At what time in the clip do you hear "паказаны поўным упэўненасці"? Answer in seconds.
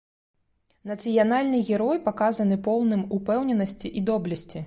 2.07-3.87